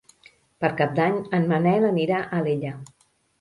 Per 0.63 0.71
Cap 0.79 0.95
d'Any 0.99 1.19
en 1.39 1.45
Manel 1.51 1.85
anirà 1.91 2.23
a 2.23 2.41
Alella. 2.41 2.73